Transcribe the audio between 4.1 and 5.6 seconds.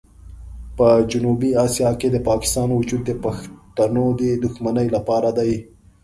د دښمنۍ لپاره دی.